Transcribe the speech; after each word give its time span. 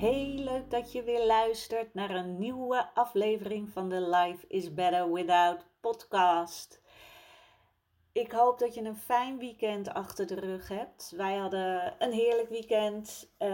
Hey, 0.00 0.34
leuk 0.36 0.70
dat 0.70 0.92
je 0.92 1.02
weer 1.02 1.26
luistert 1.26 1.94
naar 1.94 2.10
een 2.10 2.38
nieuwe 2.38 2.94
aflevering 2.94 3.68
van 3.68 3.88
de 3.88 4.00
Life 4.00 4.46
is 4.46 4.74
Better 4.74 5.12
Without 5.12 5.66
podcast. 5.80 6.80
Ik 8.12 8.32
hoop 8.32 8.58
dat 8.58 8.74
je 8.74 8.82
een 8.82 8.96
fijn 8.96 9.38
weekend 9.38 9.88
achter 9.94 10.26
de 10.26 10.34
rug 10.34 10.68
hebt. 10.68 11.12
Wij 11.16 11.36
hadden 11.36 11.94
een 11.98 12.12
heerlijk 12.12 12.48
weekend. 12.48 13.32
Uh, 13.38 13.48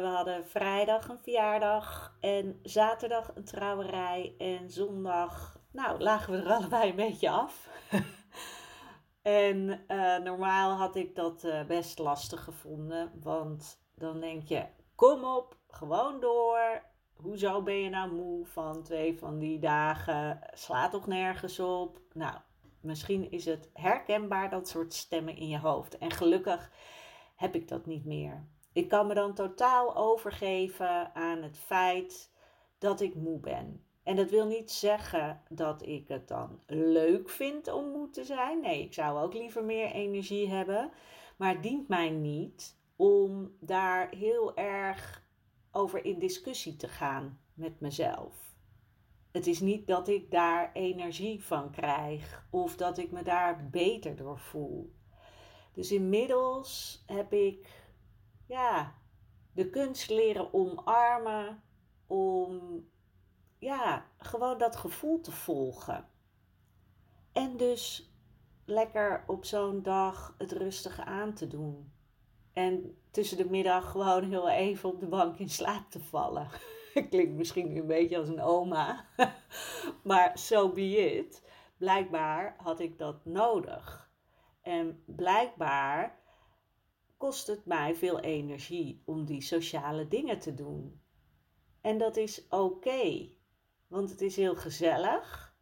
we 0.00 0.06
hadden 0.14 0.46
vrijdag 0.46 1.08
een 1.08 1.18
verjaardag 1.18 2.16
en 2.20 2.58
zaterdag 2.62 3.30
een 3.34 3.44
trouwerij 3.44 4.34
en 4.38 4.70
zondag, 4.70 5.60
nou, 5.70 6.00
lagen 6.00 6.32
we 6.32 6.38
er 6.38 6.52
allebei 6.52 6.90
een 6.90 6.96
beetje 6.96 7.30
af. 7.30 7.68
en 9.22 9.84
uh, 9.88 10.18
normaal 10.18 10.70
had 10.70 10.96
ik 10.96 11.14
dat 11.14 11.44
uh, 11.44 11.64
best 11.64 11.98
lastig 11.98 12.44
gevonden, 12.44 13.12
want 13.22 13.80
dan 13.94 14.20
denk 14.20 14.42
je, 14.42 14.66
kom 14.94 15.24
op, 15.24 15.56
gewoon 15.74 16.20
door. 16.20 16.82
Hoezo 17.16 17.62
ben 17.62 17.74
je 17.74 17.88
nou 17.88 18.12
moe 18.12 18.46
van 18.46 18.82
twee 18.82 19.18
van 19.18 19.38
die 19.38 19.58
dagen? 19.58 20.40
Sla 20.52 20.88
toch 20.88 21.06
nergens 21.06 21.60
op? 21.60 22.00
Nou, 22.12 22.36
misschien 22.80 23.30
is 23.30 23.44
het 23.44 23.70
herkenbaar 23.72 24.50
dat 24.50 24.68
soort 24.68 24.94
stemmen 24.94 25.36
in 25.36 25.48
je 25.48 25.58
hoofd. 25.58 25.98
En 25.98 26.10
gelukkig 26.10 26.70
heb 27.36 27.54
ik 27.54 27.68
dat 27.68 27.86
niet 27.86 28.04
meer. 28.04 28.46
Ik 28.72 28.88
kan 28.88 29.06
me 29.06 29.14
dan 29.14 29.34
totaal 29.34 29.96
overgeven 29.96 31.14
aan 31.14 31.42
het 31.42 31.58
feit 31.58 32.32
dat 32.78 33.00
ik 33.00 33.14
moe 33.14 33.40
ben. 33.40 33.84
En 34.02 34.16
dat 34.16 34.30
wil 34.30 34.46
niet 34.46 34.70
zeggen 34.70 35.42
dat 35.48 35.86
ik 35.86 36.08
het 36.08 36.28
dan 36.28 36.62
leuk 36.66 37.30
vind 37.30 37.72
om 37.72 37.90
moe 37.90 38.10
te 38.10 38.24
zijn. 38.24 38.60
Nee, 38.60 38.82
ik 38.82 38.94
zou 38.94 39.18
ook 39.18 39.34
liever 39.34 39.64
meer 39.64 39.90
energie 39.90 40.48
hebben. 40.48 40.90
Maar 41.36 41.52
het 41.52 41.62
dient 41.62 41.88
mij 41.88 42.10
niet 42.10 42.76
om 42.96 43.56
daar 43.60 44.08
heel 44.10 44.56
erg 44.56 45.23
over 45.74 46.04
in 46.04 46.18
discussie 46.18 46.76
te 46.76 46.88
gaan 46.88 47.38
met 47.54 47.80
mezelf. 47.80 48.52
Het 49.30 49.46
is 49.46 49.60
niet 49.60 49.86
dat 49.86 50.08
ik 50.08 50.30
daar 50.30 50.72
energie 50.72 51.44
van 51.44 51.70
krijg 51.70 52.46
of 52.50 52.76
dat 52.76 52.98
ik 52.98 53.10
me 53.10 53.22
daar 53.22 53.68
beter 53.70 54.16
door 54.16 54.38
voel. 54.38 54.94
Dus 55.72 55.92
inmiddels 55.92 57.02
heb 57.06 57.32
ik 57.32 57.82
ja, 58.46 58.94
de 59.52 59.70
kunst 59.70 60.10
leren 60.10 60.54
omarmen 60.54 61.62
om 62.06 62.84
ja, 63.58 64.06
gewoon 64.18 64.58
dat 64.58 64.76
gevoel 64.76 65.20
te 65.20 65.32
volgen. 65.32 66.08
En 67.32 67.56
dus 67.56 68.12
lekker 68.64 69.24
op 69.26 69.44
zo'n 69.44 69.82
dag 69.82 70.34
het 70.38 70.52
rustige 70.52 71.04
aan 71.04 71.34
te 71.34 71.46
doen. 71.46 71.92
En 72.52 72.98
tussen 73.14 73.36
de 73.36 73.50
middag 73.50 73.90
gewoon 73.90 74.30
heel 74.30 74.48
even 74.48 74.88
op 74.88 75.00
de 75.00 75.06
bank 75.06 75.38
in 75.38 75.48
slaap 75.48 75.90
te 75.90 76.00
vallen. 76.00 76.48
Klinkt 77.10 77.34
misschien 77.34 77.76
een 77.76 77.86
beetje 77.86 78.18
als 78.18 78.28
een 78.28 78.42
oma. 78.42 79.08
maar 80.04 80.38
so 80.38 80.72
be 80.72 81.16
it. 81.16 81.42
Blijkbaar 81.78 82.54
had 82.58 82.80
ik 82.80 82.98
dat 82.98 83.24
nodig. 83.24 84.10
En 84.62 85.02
blijkbaar 85.06 86.22
kost 87.16 87.46
het 87.46 87.66
mij 87.66 87.94
veel 87.94 88.20
energie 88.20 89.02
om 89.04 89.24
die 89.24 89.40
sociale 89.40 90.08
dingen 90.08 90.38
te 90.38 90.54
doen. 90.54 91.02
En 91.80 91.98
dat 91.98 92.16
is 92.16 92.46
oké, 92.48 93.28
want 93.86 94.10
het 94.10 94.20
is 94.20 94.36
heel 94.36 94.56
gezellig. 94.56 95.54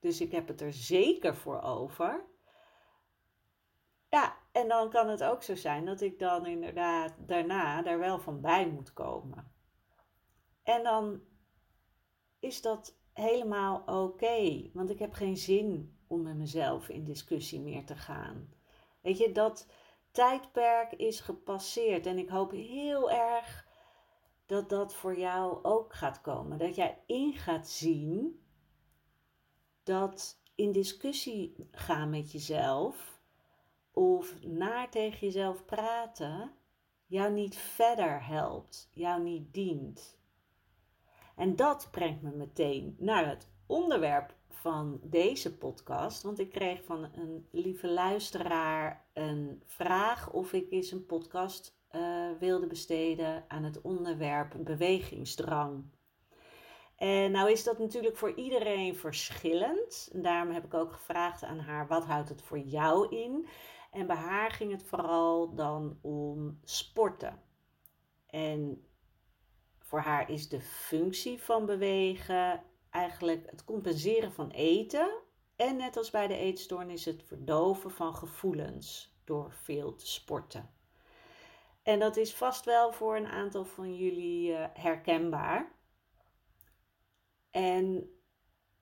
Dus 0.00 0.20
ik 0.20 0.32
heb 0.32 0.48
het 0.48 0.60
er 0.60 0.72
zeker 0.72 1.36
voor 1.36 1.60
over. 1.60 2.24
Ja, 4.08 4.41
en 4.52 4.68
dan 4.68 4.90
kan 4.90 5.08
het 5.08 5.24
ook 5.24 5.42
zo 5.42 5.54
zijn 5.54 5.84
dat 5.84 6.00
ik 6.00 6.18
dan 6.18 6.46
inderdaad 6.46 7.14
daarna 7.18 7.82
daar 7.82 7.98
wel 7.98 8.18
van 8.18 8.40
bij 8.40 8.68
moet 8.68 8.92
komen. 8.92 9.52
En 10.62 10.82
dan 10.82 11.20
is 12.38 12.62
dat 12.62 12.96
helemaal 13.12 13.82
oké, 13.86 14.70
want 14.72 14.90
ik 14.90 14.98
heb 14.98 15.12
geen 15.12 15.36
zin 15.36 15.98
om 16.06 16.22
met 16.22 16.36
mezelf 16.36 16.88
in 16.88 17.04
discussie 17.04 17.60
meer 17.60 17.84
te 17.84 17.96
gaan. 17.96 18.54
Weet 19.00 19.18
je, 19.18 19.32
dat 19.32 19.66
tijdperk 20.10 20.92
is 20.92 21.20
gepasseerd 21.20 22.06
en 22.06 22.18
ik 22.18 22.28
hoop 22.28 22.50
heel 22.50 23.10
erg 23.10 23.66
dat 24.46 24.68
dat 24.68 24.94
voor 24.94 25.18
jou 25.18 25.64
ook 25.64 25.94
gaat 25.94 26.20
komen. 26.20 26.58
Dat 26.58 26.74
jij 26.74 27.02
in 27.06 27.32
gaat 27.32 27.68
zien 27.68 28.44
dat 29.82 30.40
in 30.54 30.72
discussie 30.72 31.68
gaan 31.70 32.10
met 32.10 32.32
jezelf 32.32 33.11
of 33.92 34.34
naar 34.42 34.90
tegen 34.90 35.18
jezelf 35.18 35.64
praten 35.64 36.52
jou 37.06 37.32
niet 37.32 37.56
verder 37.56 38.26
helpt, 38.26 38.90
jou 38.92 39.22
niet 39.22 39.54
dient. 39.54 40.18
En 41.36 41.56
dat 41.56 41.88
brengt 41.90 42.22
me 42.22 42.30
meteen 42.30 42.96
naar 42.98 43.28
het 43.28 43.48
onderwerp 43.66 44.34
van 44.48 45.00
deze 45.02 45.56
podcast. 45.56 46.22
Want 46.22 46.38
ik 46.38 46.50
kreeg 46.50 46.84
van 46.84 47.08
een 47.14 47.46
lieve 47.50 47.88
luisteraar 47.88 49.06
een 49.12 49.62
vraag 49.66 50.32
of 50.32 50.52
ik 50.52 50.70
eens 50.70 50.90
een 50.90 51.06
podcast 51.06 51.80
uh, 51.92 52.30
wilde 52.38 52.66
besteden 52.66 53.44
aan 53.48 53.64
het 53.64 53.80
onderwerp 53.80 54.54
bewegingsdrang. 54.58 55.84
En 56.96 57.30
nou 57.30 57.50
is 57.50 57.64
dat 57.64 57.78
natuurlijk 57.78 58.16
voor 58.16 58.34
iedereen 58.34 58.96
verschillend. 58.96 60.10
En 60.12 60.22
daarom 60.22 60.52
heb 60.52 60.64
ik 60.64 60.74
ook 60.74 60.92
gevraagd 60.92 61.42
aan 61.42 61.58
haar: 61.58 61.86
wat 61.86 62.04
houdt 62.04 62.28
het 62.28 62.42
voor 62.42 62.58
jou 62.58 63.16
in? 63.16 63.46
En 63.92 64.06
bij 64.06 64.16
haar 64.16 64.50
ging 64.50 64.72
het 64.72 64.82
vooral 64.82 65.54
dan 65.54 65.98
om 66.00 66.58
sporten. 66.64 67.42
En 68.26 68.86
voor 69.78 70.00
haar 70.00 70.30
is 70.30 70.48
de 70.48 70.60
functie 70.60 71.42
van 71.42 71.66
bewegen 71.66 72.62
eigenlijk 72.90 73.50
het 73.50 73.64
compenseren 73.64 74.32
van 74.32 74.50
eten. 74.50 75.20
En 75.56 75.76
net 75.76 75.96
als 75.96 76.10
bij 76.10 76.26
de 76.26 76.36
eetstoornis 76.36 77.04
het 77.04 77.22
verdoven 77.22 77.90
van 77.90 78.14
gevoelens 78.14 79.16
door 79.24 79.52
veel 79.52 79.94
te 79.94 80.06
sporten. 80.06 80.70
En 81.82 81.98
dat 81.98 82.16
is 82.16 82.34
vast 82.34 82.64
wel 82.64 82.92
voor 82.92 83.16
een 83.16 83.26
aantal 83.26 83.64
van 83.64 83.96
jullie 83.96 84.50
uh, 84.50 84.66
herkenbaar. 84.72 85.72
En 87.50 88.10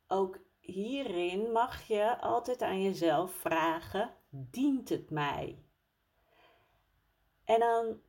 ook 0.07 0.39
hierin 0.61 1.53
mag 1.53 1.83
je 1.87 2.19
altijd 2.21 2.63
aan 2.63 2.83
jezelf 2.83 3.33
vragen: 3.33 4.15
dient 4.31 4.89
het 4.89 5.11
mij? 5.11 5.65
En 7.45 7.61
dan 7.61 8.01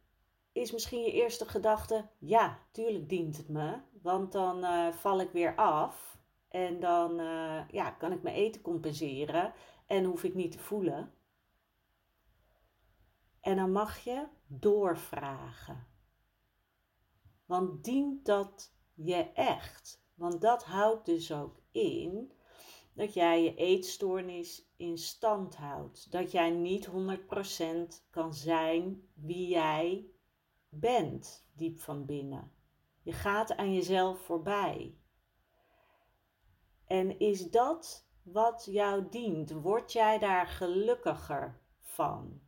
is 0.52 0.72
misschien 0.72 1.02
je 1.02 1.12
eerste 1.12 1.46
gedachte: 1.46 2.10
ja, 2.20 2.60
tuurlijk 2.72 3.10
dient 3.10 3.38
het 3.38 3.48
me, 3.50 3.80
want 4.02 4.32
dan 4.32 4.64
uh, 4.64 4.94
val 4.94 5.20
ik 5.20 5.32
weer 5.32 5.56
af 5.56 6.18
en 6.48 6.80
dan 6.80 7.20
uh, 7.20 7.70
ja, 7.70 7.92
kan 7.92 8.12
ik 8.12 8.22
mijn 8.22 8.36
eten 8.36 8.62
compenseren 8.62 9.54
en 9.86 10.04
hoef 10.04 10.24
ik 10.24 10.34
niet 10.34 10.52
te 10.52 10.60
voelen. 10.60 11.14
En 13.40 13.56
dan 13.56 13.72
mag 13.72 13.98
je 13.98 14.28
doorvragen. 14.48 15.88
Want 17.46 17.84
dient 17.84 18.26
dat 18.26 18.74
je 18.94 19.32
echt? 19.34 20.04
Want 20.14 20.42
dat 20.42 20.64
houdt 20.64 21.06
dus 21.06 21.32
ook 21.32 21.62
in 21.72 22.32
dat 22.94 23.14
jij 23.14 23.44
je 23.44 23.56
eetstoornis 23.56 24.72
in 24.78 24.98
stand 24.98 25.56
houdt. 25.56 26.12
Dat 26.12 26.32
jij 26.32 26.50
niet 26.50 26.90
100% 26.90 28.10
kan 28.10 28.34
zijn 28.34 29.08
wie 29.14 29.48
jij 29.48 30.06
bent, 30.70 31.48
diep 31.54 31.80
van 31.80 32.06
binnen. 32.06 32.52
Je 33.02 33.12
gaat 33.12 33.56
aan 33.56 33.74
jezelf 33.74 34.20
voorbij. 34.20 34.96
En 36.86 37.20
is 37.20 37.50
dat 37.50 38.08
wat 38.24 38.68
jou 38.72 39.10
dient? 39.10 39.52
Word 39.52 39.92
jij 39.92 40.20
daar 40.20 40.48
gelukkiger 40.48 41.62
van? 41.80 42.42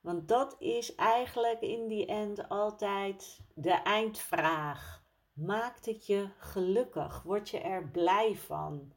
Want 0.00 0.28
dat 0.28 0.56
is 0.58 0.94
eigenlijk 0.94 1.60
in 1.60 1.88
die 1.88 2.06
end 2.06 2.48
altijd 2.48 3.40
de 3.54 3.72
eindvraag. 3.72 5.04
Maakt 5.32 5.86
het 5.86 6.06
je 6.06 6.28
gelukkig? 6.38 7.22
Word 7.22 7.48
je 7.48 7.58
er 7.58 7.88
blij 7.88 8.36
van? 8.36 8.92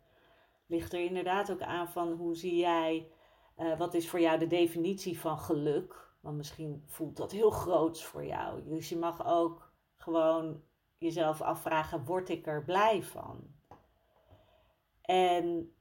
Ligt 0.68 0.94
er 0.94 1.00
inderdaad 1.00 1.52
ook 1.52 1.62
aan 1.62 1.90
van 1.90 2.12
hoe 2.12 2.36
zie 2.36 2.56
jij, 2.56 3.12
uh, 3.58 3.78
wat 3.78 3.94
is 3.94 4.10
voor 4.10 4.20
jou 4.20 4.40
de 4.40 4.48
definitie 4.48 5.20
van 5.20 5.40
geluk? 5.40 6.16
Want 6.20 6.38
misschien 6.38 6.84
voelt 6.86 7.18
dat 7.18 7.32
heel 7.32 7.52
groots 7.52 8.06
voor 8.06 8.26
jou. 8.26 8.64
Dus 8.64 8.90
je 8.90 8.98
mag 8.98 9.26
ook 9.26 9.74
gewoon 9.96 10.64
jezelf 10.98 11.42
afvragen: 11.42 12.06
word 12.06 12.30
ik 12.30 12.48
er 12.48 12.64
blij 12.64 13.04
van? 13.04 13.56
En 15.02 15.76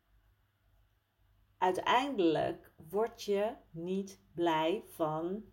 uiteindelijk 1.59 2.73
word 2.88 3.23
je 3.23 3.56
niet 3.71 4.21
blij 4.35 4.85
van 4.87 5.44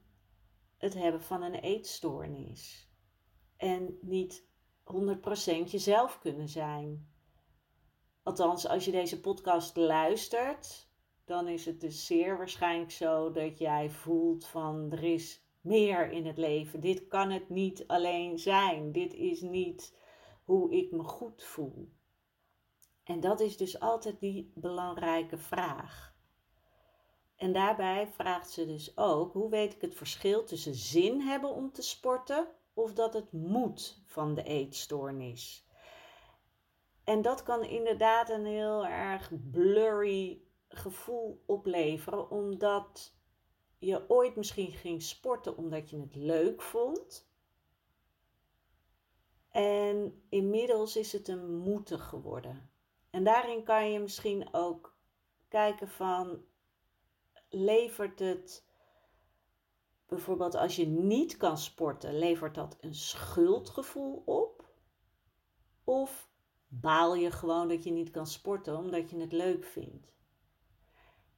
het 0.78 0.94
hebben 0.94 1.22
van 1.22 1.42
een 1.42 1.56
eetstoornis. 1.56 2.92
En 3.58 3.98
niet 4.02 4.46
100% 4.84 5.70
jezelf 5.72 6.20
kunnen 6.20 6.50
zijn. 6.50 7.13
Althans, 8.24 8.68
als 8.68 8.86
je 8.86 8.92
deze 8.92 9.22
podcast 9.22 9.76
luistert, 9.76 10.88
dan 11.26 11.48
is 11.48 11.66
het 11.66 11.82
dus 11.82 12.06
zeer 12.06 12.38
waarschijnlijk 12.38 12.92
zo 12.92 13.32
dat 13.32 13.58
jij 13.58 13.90
voelt 13.90 14.46
van 14.46 14.92
er 14.92 15.04
is 15.04 15.46
meer 15.62 16.12
in 16.12 16.26
het 16.26 16.38
leven. 16.38 16.80
Dit 16.80 17.08
kan 17.08 17.32
het 17.32 17.50
niet 17.50 17.88
alleen 17.88 18.40
zijn. 18.40 18.92
Dit 18.92 19.14
is 19.14 19.42
niet 19.42 19.98
hoe 20.44 20.72
ik 20.72 20.92
me 20.92 21.04
goed 21.04 21.44
voel. 21.44 21.92
En 23.04 23.20
dat 23.20 23.40
is 23.40 23.58
dus 23.58 23.80
altijd 23.80 24.20
die 24.20 24.52
belangrijke 24.56 25.38
vraag. 25.38 26.16
En 27.36 27.54
daarbij 27.54 28.08
vraagt 28.08 28.52
ze 28.52 28.66
dus 28.66 28.98
ook: 28.98 29.34
hoe 29.34 29.50
weet 29.50 29.74
ik 29.74 29.82
het 29.82 29.96
verschil 29.96 30.44
tussen 30.44 30.76
zin 30.76 31.22
hebben 31.22 31.50
om 31.50 31.72
te 31.72 31.82
sporten 31.82 32.48
of 32.74 32.94
dat 32.94 33.14
het 33.14 33.32
moet 33.32 34.02
van 34.06 34.34
de 34.34 34.44
eetstoornis? 34.44 35.63
En 37.04 37.22
dat 37.22 37.44
kan 37.44 37.64
inderdaad 37.64 38.30
een 38.30 38.46
heel 38.46 38.86
erg 38.86 39.32
blurry 39.52 40.42
gevoel 40.68 41.44
opleveren, 41.46 42.30
omdat 42.30 43.14
je 43.78 44.10
ooit 44.10 44.36
misschien 44.36 44.72
ging 44.72 45.02
sporten 45.02 45.58
omdat 45.58 45.90
je 45.90 46.00
het 46.00 46.16
leuk 46.16 46.62
vond. 46.62 47.32
En 49.50 50.24
inmiddels 50.30 50.96
is 50.96 51.12
het 51.12 51.28
een 51.28 51.56
moeten 51.56 52.00
geworden. 52.00 52.70
En 53.10 53.24
daarin 53.24 53.64
kan 53.64 53.92
je 53.92 54.00
misschien 54.00 54.54
ook 54.54 54.98
kijken 55.48 55.90
van, 55.90 56.46
levert 57.50 58.20
het 58.20 58.66
bijvoorbeeld 60.06 60.56
als 60.56 60.76
je 60.76 60.86
niet 60.86 61.38
kan 61.38 61.58
sporten, 61.58 62.18
levert 62.18 62.56
dat 62.56 62.78
een 62.80 62.96
schuldgevoel 62.96 64.24
op? 64.26 64.68
Of 65.84 66.32
baal 66.82 67.16
je 67.16 67.32
gewoon 67.32 67.68
dat 67.68 67.84
je 67.84 67.92
niet 67.92 68.12
kan 68.12 68.28
sporten 68.28 68.78
omdat 68.78 69.10
je 69.10 69.20
het 69.20 69.32
leuk 69.32 69.64
vindt? 69.64 70.14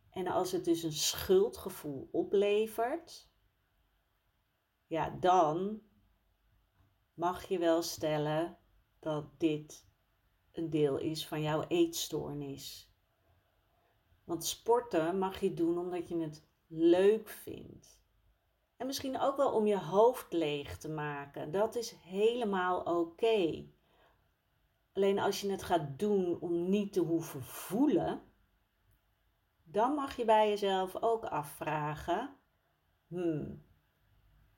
En 0.09 0.27
als 0.27 0.51
het 0.51 0.65
dus 0.65 0.83
een 0.83 0.93
schuldgevoel 0.93 2.09
oplevert, 2.11 3.29
ja, 4.87 5.09
dan 5.09 5.81
mag 7.13 7.47
je 7.47 7.59
wel 7.59 7.81
stellen 7.81 8.57
dat 8.99 9.39
dit 9.39 9.87
een 10.51 10.69
deel 10.69 10.97
is 10.97 11.27
van 11.27 11.41
jouw 11.41 11.65
eetstoornis. 11.67 12.93
Want 14.23 14.45
sporten 14.45 15.17
mag 15.17 15.39
je 15.39 15.53
doen 15.53 15.77
omdat 15.77 16.07
je 16.07 16.17
het 16.17 16.47
leuk 16.67 17.29
vindt. 17.29 18.03
En 18.77 18.85
misschien 18.85 19.19
ook 19.19 19.37
wel 19.37 19.51
om 19.51 19.67
je 19.67 19.79
hoofd 19.79 20.33
leeg 20.33 20.77
te 20.77 20.89
maken. 20.89 21.51
Dat 21.51 21.75
is 21.75 21.91
helemaal 21.91 22.81
oké. 22.81 23.65
Alleen 24.95 25.19
als 25.19 25.41
je 25.41 25.51
het 25.51 25.63
gaat 25.63 25.99
doen 25.99 26.39
om 26.39 26.69
niet 26.69 26.93
te 26.93 26.99
hoeven 26.99 27.43
voelen, 27.43 28.21
dan 29.63 29.93
mag 29.93 30.15
je 30.15 30.25
bij 30.25 30.49
jezelf 30.49 30.95
ook 30.95 31.25
afvragen: 31.25 32.35
hmm, 33.07 33.65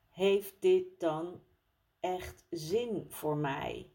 heeft 0.10 0.62
dit 0.62 1.00
dan 1.00 1.42
echt 2.00 2.46
zin 2.50 3.06
voor 3.10 3.38
mij? 3.38 3.92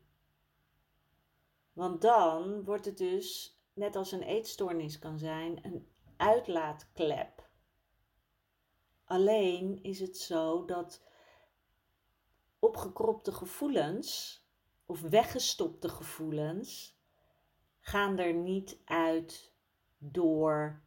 Want 1.73 2.01
dan 2.01 2.65
wordt 2.65 2.85
het 2.85 2.99
dus, 2.99 3.59
net 3.73 3.97
als 3.97 4.13
een 4.13 4.23
eetstoornis 4.23 4.99
kan 4.99 5.19
zijn, 5.19 5.65
een 5.65 5.89
uitlaatklep. 6.17 7.51
Alleen 9.05 9.83
is 9.83 10.01
het 10.01 10.17
zo 10.17 10.65
dat 10.65 11.03
opgekropte 12.59 13.33
gevoelens 13.33 14.42
of 14.93 15.01
weggestopte 15.01 15.89
gevoelens 15.89 16.99
gaan 17.81 18.19
er 18.19 18.35
niet 18.35 18.79
uit 18.85 19.53
door 19.99 20.83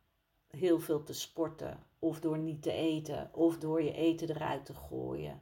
heel 0.48 0.80
veel 0.80 1.04
te 1.04 1.14
sporten 1.14 1.88
of 2.00 2.20
door 2.20 2.38
niet 2.38 2.62
te 2.62 2.72
eten 2.72 3.30
of 3.34 3.58
door 3.58 3.84
je 3.84 3.94
eten 3.94 4.30
eruit 4.30 4.66
te 4.66 4.74
gooien. 4.74 5.42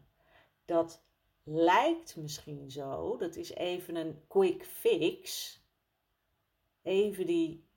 Dat 0.65 1.03
lijkt 1.43 2.15
misschien 2.15 2.71
zo, 2.71 3.17
dat 3.17 3.35
is 3.35 3.53
even 3.53 3.95
een 3.95 4.27
quick 4.27 4.65
fix. 4.65 5.59
Even 6.81 7.25
die 7.25 7.67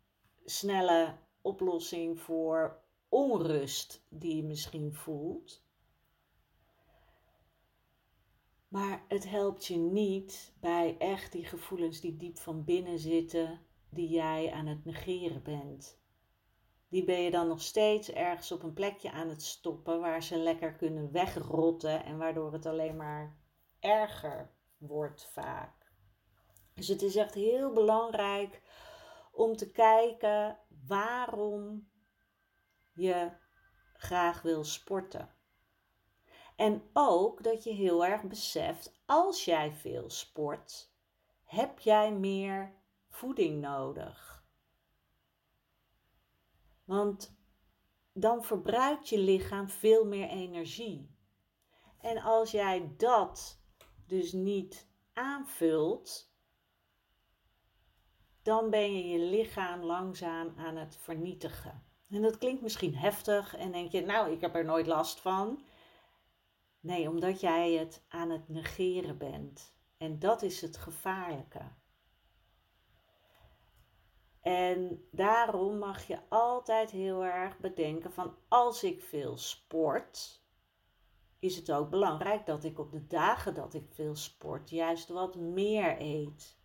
snelle 0.45 1.19
oplossing 1.41 2.21
voor 2.21 2.83
onrust 3.09 4.07
die 4.09 4.37
je 4.37 4.45
misschien 4.45 4.95
voelt. 4.95 5.66
Maar 8.69 9.05
het 9.09 9.29
helpt 9.29 9.67
je 9.67 9.77
niet 9.77 10.55
bij 10.61 10.97
echt 10.99 11.33
die 11.33 11.45
gevoelens 11.45 12.01
die 12.01 12.17
diep 12.17 12.39
van 12.39 12.65
binnen 12.65 12.99
zitten, 12.99 13.61
die 13.91 14.09
jij 14.09 14.53
aan 14.53 14.67
het 14.67 14.85
negeren 14.85 15.43
bent. 15.43 15.99
Die 16.89 17.05
ben 17.05 17.21
je 17.21 17.31
dan 17.31 17.49
nog 17.49 17.61
steeds 17.61 18.11
ergens 18.11 18.53
op 18.53 18.63
een 18.63 18.73
plekje 18.73 19.11
aan 19.11 19.29
het 19.29 19.43
stoppen 19.43 20.01
waar 20.01 20.23
ze 20.23 20.37
lekker 20.37 20.75
kunnen 20.75 21.13
wegrotten 21.13 22.05
en 22.05 22.19
waardoor 22.19 22.53
het 22.53 22.67
alleen 22.67 22.97
maar 22.97 23.37
erger 23.81 24.51
wordt 24.79 25.29
vaak. 25.33 25.93
Dus 26.75 26.89
het 26.89 27.03
is 27.03 27.17
echt 27.17 27.35
heel 27.35 27.73
belangrijk 27.73 28.63
om 29.33 29.57
te 29.57 29.71
kijken 29.71 30.59
waarom 30.87 31.89
je 32.95 33.31
graag 33.97 34.43
wil 34.43 34.65
sporten. 34.65 35.36
En 36.57 36.83
ook 36.93 37.43
dat 37.43 37.65
je 37.65 37.73
heel 37.73 38.05
erg 38.05 38.23
beseft, 38.23 39.01
als 39.07 39.45
jij 39.45 39.73
veel 39.73 40.11
sport, 40.11 40.91
heb 41.45 41.79
jij 41.79 42.13
meer 42.13 42.75
voeding 43.09 43.61
nodig. 43.61 44.45
Want 46.85 47.37
dan 48.13 48.45
verbruikt 48.45 49.09
je 49.09 49.19
lichaam 49.19 49.69
veel 49.69 50.05
meer 50.05 50.29
energie. 50.29 51.15
En 52.01 52.23
als 52.23 52.51
jij 52.51 52.95
dat 52.97 53.61
dus 54.07 54.33
niet 54.33 54.87
aanvult, 55.13 56.35
dan 58.43 58.71
ben 58.71 58.97
je 58.97 59.09
je 59.09 59.19
lichaam 59.19 59.83
langzaam 59.83 60.55
aan 60.57 60.77
het 60.77 60.97
vernietigen. 60.97 61.85
En 62.11 62.23
dat 62.23 62.39
klinkt 62.39 62.63
misschien 62.63 62.97
heftig 62.97 63.57
en 63.57 63.73
denk 63.73 63.93
je, 63.93 64.01
nou, 64.01 64.33
ik 64.33 64.41
heb 64.41 64.55
er 64.55 64.65
nooit 64.65 64.87
last 64.87 65.21
van. 65.21 65.65
Nee, 66.87 67.09
omdat 67.09 67.41
jij 67.41 67.73
het 67.73 68.05
aan 68.09 68.31
het 68.31 68.49
negeren 68.49 69.19
bent. 69.19 69.75
En 69.97 70.19
dat 70.19 70.43
is 70.43 70.61
het 70.61 70.77
gevaarlijke. 70.77 71.63
En 74.41 75.09
daarom 75.11 75.79
mag 75.79 76.07
je 76.07 76.19
altijd 76.29 76.91
heel 76.91 77.25
erg 77.25 77.59
bedenken 77.59 78.13
van 78.13 78.35
als 78.49 78.85
ik 78.85 79.03
veel 79.03 79.37
sport, 79.37 80.43
is 81.39 81.57
het 81.57 81.73
ook 81.73 81.91
belangrijk 81.91 82.47
dat 82.47 82.65
ik 82.65 82.79
op 82.79 82.93
de 82.93 83.07
dagen 83.07 83.55
dat 83.55 83.75
ik 83.75 83.87
veel 83.91 84.17
sport 84.17 84.71
juist 84.71 85.09
wat 85.09 85.37
meer 85.37 86.01
eet. 86.01 86.59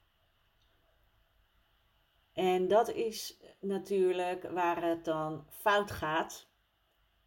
En 2.33 2.67
dat 2.67 2.89
is 2.89 3.39
natuurlijk 3.59 4.49
waar 4.51 4.83
het 4.83 5.05
dan 5.05 5.45
fout 5.49 5.91
gaat, 5.91 6.47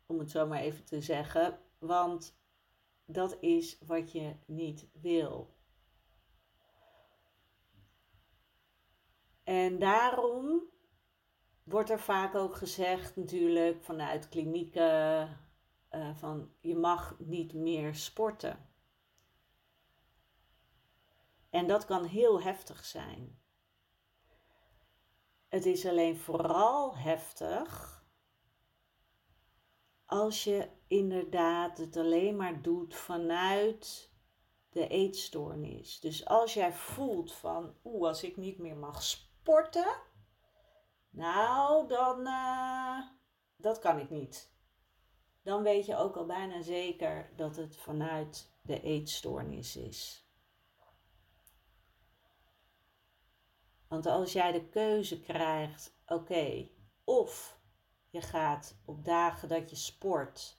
om 0.06 0.18
het 0.18 0.30
zo 0.30 0.46
maar 0.46 0.60
even 0.60 0.84
te 0.84 1.00
zeggen, 1.00 1.58
want 1.78 2.42
dat 3.04 3.37
is 3.40 3.78
wat 3.87 4.12
je 4.12 4.37
niet 4.46 4.88
wil. 4.92 5.54
En 9.44 9.78
daarom 9.78 10.62
wordt 11.62 11.90
er 11.90 12.00
vaak 12.00 12.34
ook 12.34 12.56
gezegd, 12.56 13.16
natuurlijk 13.16 13.82
vanuit 13.82 14.28
klinieken, 14.28 15.38
uh, 15.90 16.16
van 16.16 16.52
je 16.61 16.76
mag 16.76 17.16
niet 17.18 17.52
meer 17.52 17.94
sporten. 17.94 18.68
En 21.50 21.66
dat 21.66 21.84
kan 21.84 22.04
heel 22.04 22.42
heftig 22.42 22.84
zijn. 22.84 23.38
Het 25.49 25.66
is 25.66 25.87
alleen 25.87 26.16
vooral 26.16 26.96
heftig 26.96 27.93
als 30.06 30.44
je 30.44 30.68
inderdaad 30.87 31.78
het 31.78 31.96
alleen 31.96 32.37
maar 32.37 32.62
doet 32.62 32.94
vanuit 32.94 34.12
de 34.70 34.88
eetstoornis. 34.88 36.00
Dus 36.00 36.26
als 36.26 36.54
jij 36.54 36.73
voelt 36.73 37.32
van, 37.32 37.75
oeh, 37.84 38.08
als 38.08 38.23
ik 38.23 38.37
niet 38.37 38.58
meer 38.58 38.76
mag 38.76 39.02
sporten, 39.02 39.96
nou, 41.11 41.88
dan, 41.88 42.20
uh, 42.20 42.99
dat 43.56 43.78
kan 43.78 43.99
ik 43.99 44.11
niet. 44.11 44.52
Dan 45.42 45.62
weet 45.62 45.87
je 45.87 45.96
ook 45.96 46.16
al 46.16 46.26
bijna 46.26 46.62
zeker 46.62 47.32
dat 47.37 47.56
het 47.56 47.76
vanuit 47.76 48.52
de 48.62 48.80
eetstoornis 48.80 49.76
is. 49.76 50.28
Want 53.88 54.06
als 54.06 54.32
jij 54.32 54.52
de 54.52 54.68
keuze 54.68 55.20
krijgt, 55.20 55.96
oké, 56.06 56.68
of 57.04 57.53
je 58.14 58.21
gaat 58.21 58.76
op 58.85 59.04
dagen 59.04 59.49
dat 59.49 59.71
je 59.71 59.76
sport 59.76 60.59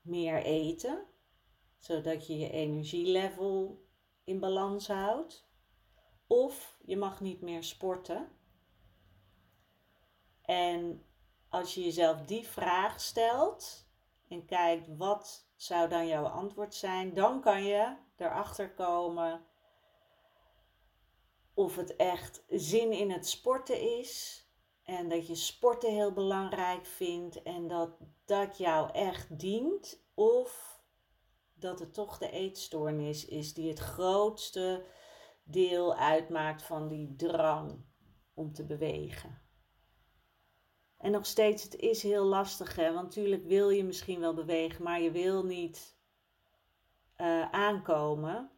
meer 0.00 0.42
eten, 0.42 1.06
zodat 1.76 2.26
je 2.26 2.38
je 2.38 2.50
energielevel 2.50 3.86
in 4.24 4.40
balans 4.40 4.88
houdt. 4.88 5.48
Of 6.26 6.78
je 6.84 6.96
mag 6.96 7.20
niet 7.20 7.40
meer 7.40 7.64
sporten. 7.64 8.28
En 10.42 11.06
als 11.48 11.74
je 11.74 11.84
jezelf 11.84 12.22
die 12.22 12.46
vraag 12.46 13.00
stelt 13.00 13.88
en 14.28 14.44
kijkt 14.44 14.96
wat 14.96 15.50
zou 15.56 15.88
dan 15.88 16.06
jouw 16.06 16.26
antwoord 16.26 16.74
zijn, 16.74 17.14
dan 17.14 17.40
kan 17.40 17.64
je 17.64 17.96
erachter 18.16 18.74
komen 18.74 19.46
of 21.54 21.76
het 21.76 21.96
echt 21.96 22.44
zin 22.48 22.92
in 22.92 23.10
het 23.10 23.28
sporten 23.28 23.98
is 23.98 24.42
en 24.88 25.08
dat 25.08 25.26
je 25.26 25.34
sporten 25.34 25.92
heel 25.92 26.12
belangrijk 26.12 26.86
vindt 26.86 27.42
en 27.42 27.68
dat 27.68 27.90
dat 28.24 28.58
jou 28.58 28.92
echt 28.92 29.38
dient 29.38 30.04
of 30.14 30.80
dat 31.54 31.78
het 31.78 31.94
toch 31.94 32.18
de 32.18 32.30
eetstoornis 32.30 33.24
is 33.24 33.54
die 33.54 33.68
het 33.68 33.78
grootste 33.78 34.84
deel 35.42 35.94
uitmaakt 35.94 36.62
van 36.62 36.88
die 36.88 37.16
drang 37.16 37.84
om 38.34 38.52
te 38.52 38.66
bewegen. 38.66 39.42
En 40.98 41.10
nog 41.10 41.26
steeds, 41.26 41.62
het 41.62 41.76
is 41.76 42.02
heel 42.02 42.24
lastig, 42.24 42.76
hè? 42.76 42.92
want 42.92 43.04
natuurlijk 43.04 43.44
wil 43.46 43.70
je 43.70 43.84
misschien 43.84 44.20
wel 44.20 44.34
bewegen, 44.34 44.84
maar 44.84 45.00
je 45.00 45.10
wil 45.10 45.44
niet 45.44 45.96
uh, 47.16 47.50
aankomen 47.50 48.50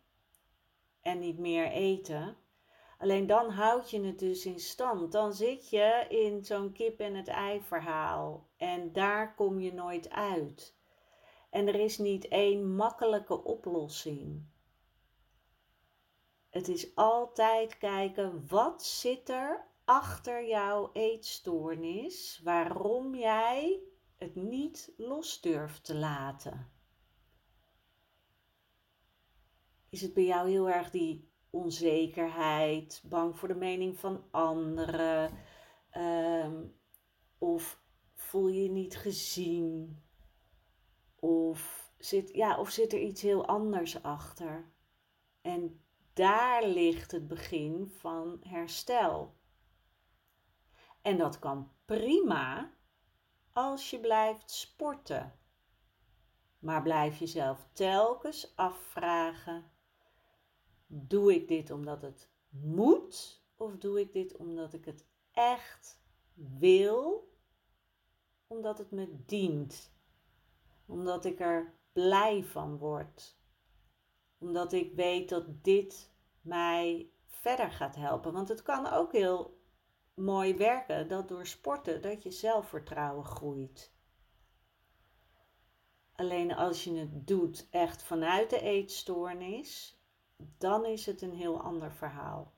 en 1.00 1.18
niet 1.18 1.38
meer 1.38 1.70
eten. 1.70 2.36
Alleen 3.00 3.26
dan 3.26 3.50
houd 3.50 3.90
je 3.90 4.00
het 4.04 4.18
dus 4.18 4.46
in 4.46 4.60
stand. 4.60 5.12
Dan 5.12 5.32
zit 5.32 5.70
je 5.70 6.06
in 6.08 6.44
zo'n 6.44 6.72
kip 6.72 7.00
en 7.00 7.14
het 7.14 7.28
ei 7.28 7.62
verhaal 7.62 8.48
en 8.56 8.92
daar 8.92 9.34
kom 9.34 9.60
je 9.60 9.72
nooit 9.72 10.10
uit. 10.10 10.76
En 11.50 11.68
er 11.68 11.74
is 11.74 11.98
niet 11.98 12.28
één 12.28 12.74
makkelijke 12.74 13.44
oplossing. 13.44 14.46
Het 16.50 16.68
is 16.68 16.94
altijd 16.94 17.78
kijken 17.78 18.46
wat 18.48 18.84
zit 18.84 19.28
er 19.28 19.66
achter 19.84 20.46
jouw 20.46 20.90
eetstoornis, 20.92 22.40
waarom 22.44 23.14
jij 23.14 23.80
het 24.16 24.34
niet 24.34 24.92
los 24.96 25.40
durft 25.40 25.84
te 25.84 25.94
laten. 25.94 26.72
Is 29.88 30.00
het 30.00 30.14
bij 30.14 30.24
jou 30.24 30.50
heel 30.50 30.70
erg 30.70 30.90
die 30.90 31.29
onzekerheid, 31.50 33.02
bang 33.04 33.38
voor 33.38 33.48
de 33.48 33.54
mening 33.54 33.98
van 33.98 34.24
anderen? 34.30 35.30
Ehm, 35.90 36.64
of 37.38 37.80
voel 38.14 38.48
je 38.48 38.62
je 38.62 38.70
niet 38.70 38.96
gezien? 38.96 40.02
Of 41.16 41.92
zit, 41.98 42.34
ja, 42.34 42.58
of 42.58 42.70
zit 42.70 42.92
er 42.92 43.00
iets 43.00 43.22
heel 43.22 43.46
anders 43.46 44.02
achter? 44.02 44.72
En 45.40 45.84
daar 46.12 46.66
ligt 46.66 47.10
het 47.10 47.28
begin 47.28 47.92
van 47.98 48.40
herstel. 48.40 49.38
En 51.02 51.18
dat 51.18 51.38
kan 51.38 51.72
prima 51.84 52.72
als 53.52 53.90
je 53.90 54.00
blijft 54.00 54.50
sporten. 54.50 55.38
Maar 56.58 56.82
blijf 56.82 57.18
jezelf 57.18 57.68
telkens 57.72 58.56
afvragen: 58.56 59.70
doe 60.92 61.34
ik 61.34 61.48
dit 61.48 61.70
omdat 61.70 62.02
het 62.02 62.28
moet 62.48 63.44
of 63.56 63.76
doe 63.76 64.00
ik 64.00 64.12
dit 64.12 64.36
omdat 64.36 64.72
ik 64.72 64.84
het 64.84 65.06
echt 65.32 66.02
wil? 66.34 67.28
Omdat 68.46 68.78
het 68.78 68.90
me 68.90 69.24
dient. 69.26 69.92
Omdat 70.86 71.24
ik 71.24 71.40
er 71.40 71.74
blij 71.92 72.44
van 72.44 72.78
word. 72.78 73.38
Omdat 74.38 74.72
ik 74.72 74.94
weet 74.94 75.28
dat 75.28 75.64
dit 75.64 76.12
mij 76.40 77.10
verder 77.26 77.70
gaat 77.70 77.96
helpen. 77.96 78.32
Want 78.32 78.48
het 78.48 78.62
kan 78.62 78.86
ook 78.86 79.12
heel 79.12 79.60
mooi 80.14 80.56
werken 80.56 81.08
dat 81.08 81.28
door 81.28 81.46
sporten 81.46 82.02
dat 82.02 82.22
je 82.22 82.30
zelfvertrouwen 82.30 83.24
groeit. 83.24 83.92
Alleen 86.12 86.54
als 86.54 86.84
je 86.84 86.96
het 86.96 87.26
doet 87.26 87.68
echt 87.70 88.02
vanuit 88.02 88.50
de 88.50 88.60
eetstoornis, 88.60 89.99
dan 90.58 90.86
is 90.86 91.06
het 91.06 91.22
een 91.22 91.34
heel 91.34 91.60
ander 91.60 91.92
verhaal. 91.92 92.54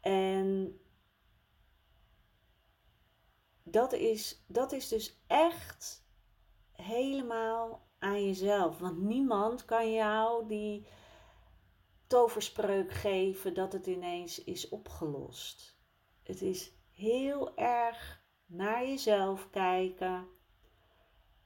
En 0.00 0.80
dat 3.62 3.92
is, 3.92 4.44
dat 4.46 4.72
is 4.72 4.88
dus 4.88 5.22
echt 5.26 6.06
helemaal 6.72 7.88
aan 7.98 8.24
jezelf. 8.24 8.78
Want 8.78 8.98
niemand 8.98 9.64
kan 9.64 9.92
jou 9.92 10.48
die 10.48 10.86
toverspreuk 12.06 12.92
geven 12.92 13.54
dat 13.54 13.72
het 13.72 13.86
ineens 13.86 14.44
is 14.44 14.68
opgelost. 14.68 15.78
Het 16.22 16.42
is 16.42 16.72
heel 16.92 17.56
erg 17.56 18.22
naar 18.46 18.86
jezelf 18.86 19.50
kijken 19.50 20.28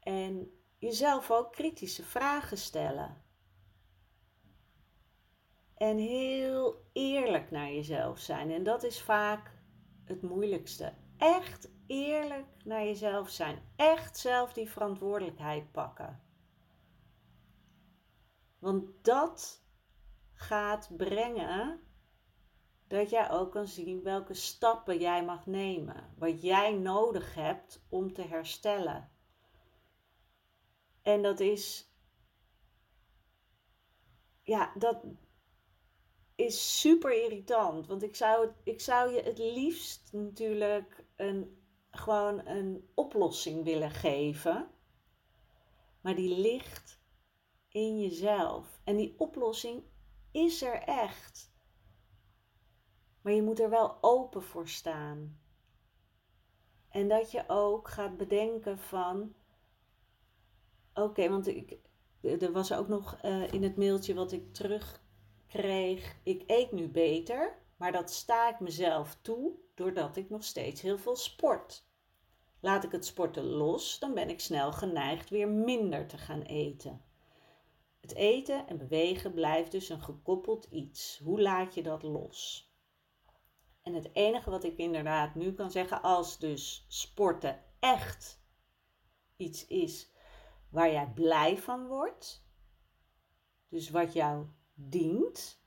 en 0.00 0.61
jezelf 0.82 1.30
ook 1.30 1.52
kritische 1.52 2.02
vragen 2.02 2.58
stellen. 2.58 3.22
En 5.74 5.96
heel 5.96 6.84
eerlijk 6.92 7.50
naar 7.50 7.72
jezelf 7.72 8.18
zijn. 8.18 8.50
En 8.50 8.62
dat 8.62 8.82
is 8.82 9.02
vaak 9.02 9.58
het 10.04 10.22
moeilijkste. 10.22 10.94
Echt 11.16 11.70
eerlijk 11.86 12.46
naar 12.64 12.84
jezelf 12.84 13.28
zijn. 13.30 13.62
Echt 13.76 14.18
zelf 14.18 14.52
die 14.52 14.70
verantwoordelijkheid 14.70 15.72
pakken. 15.72 16.22
Want 18.58 19.04
dat 19.04 19.64
gaat 20.34 20.90
brengen 20.96 21.80
dat 22.86 23.10
jij 23.10 23.30
ook 23.30 23.52
kan 23.52 23.66
zien 23.66 24.02
welke 24.02 24.34
stappen 24.34 24.98
jij 24.98 25.24
mag 25.24 25.46
nemen. 25.46 26.14
Wat 26.18 26.42
jij 26.42 26.72
nodig 26.72 27.34
hebt 27.34 27.86
om 27.88 28.12
te 28.12 28.22
herstellen. 28.22 29.10
En 31.02 31.22
dat 31.22 31.40
is. 31.40 31.90
Ja, 34.42 34.72
dat 34.78 35.04
is 36.34 36.80
super 36.80 37.24
irritant. 37.24 37.86
Want 37.86 38.02
ik 38.02 38.16
zou, 38.16 38.50
ik 38.64 38.80
zou 38.80 39.12
je 39.12 39.22
het 39.22 39.38
liefst 39.38 40.12
natuurlijk 40.12 41.06
een, 41.16 41.66
gewoon 41.90 42.46
een 42.46 42.90
oplossing 42.94 43.64
willen 43.64 43.90
geven. 43.90 44.70
Maar 46.00 46.14
die 46.14 46.38
ligt 46.38 47.00
in 47.68 48.00
jezelf. 48.00 48.80
En 48.84 48.96
die 48.96 49.14
oplossing 49.18 49.84
is 50.30 50.62
er 50.62 50.82
echt. 50.82 51.52
Maar 53.22 53.32
je 53.32 53.42
moet 53.42 53.60
er 53.60 53.70
wel 53.70 53.98
open 54.00 54.42
voor 54.42 54.68
staan. 54.68 55.40
En 56.88 57.08
dat 57.08 57.30
je 57.30 57.44
ook 57.46 57.88
gaat 57.88 58.16
bedenken 58.16 58.78
van, 58.78 59.34
oké, 60.94 61.28
want 61.28 61.46
ik, 61.46 61.78
er 62.22 62.52
was 62.52 62.72
ook 62.72 62.88
nog 62.88 63.18
uh, 63.24 63.52
in 63.52 63.62
het 63.62 63.76
mailtje 63.76 64.14
wat 64.14 64.32
ik 64.32 64.54
terugkreeg, 64.54 66.16
ik 66.22 66.42
eet 66.46 66.72
nu 66.72 66.88
beter, 66.88 67.58
maar 67.76 67.92
dat 67.92 68.10
sta 68.10 68.48
ik 68.48 68.60
mezelf 68.60 69.18
toe 69.22 69.52
doordat 69.74 70.16
ik 70.16 70.30
nog 70.30 70.44
steeds 70.44 70.80
heel 70.80 70.98
veel 70.98 71.16
sport. 71.16 71.84
Laat 72.60 72.84
ik 72.84 72.92
het 72.92 73.06
sporten 73.06 73.44
los, 73.44 73.98
dan 73.98 74.14
ben 74.14 74.28
ik 74.28 74.40
snel 74.40 74.72
geneigd 74.72 75.30
weer 75.30 75.48
minder 75.48 76.06
te 76.06 76.18
gaan 76.18 76.42
eten. 76.42 77.02
Het 78.00 78.14
eten 78.14 78.68
en 78.68 78.78
bewegen 78.78 79.32
blijft 79.32 79.70
dus 79.70 79.88
een 79.88 80.02
gekoppeld 80.02 80.66
iets. 80.70 81.20
Hoe 81.24 81.40
laat 81.40 81.74
je 81.74 81.82
dat 81.82 82.02
los? 82.02 82.70
En 83.82 83.94
het 83.94 84.10
enige 84.12 84.50
wat 84.50 84.64
ik 84.64 84.76
inderdaad 84.76 85.34
nu 85.34 85.52
kan 85.52 85.70
zeggen, 85.70 86.02
als 86.02 86.38
dus 86.38 86.84
sporten 86.88 87.64
echt 87.78 88.40
iets 89.36 89.66
is 89.66 90.11
waar 90.72 90.92
jij 90.92 91.12
blij 91.14 91.58
van 91.58 91.86
wordt, 91.86 92.46
dus 93.68 93.90
wat 93.90 94.12
jou 94.12 94.46
dient, 94.74 95.60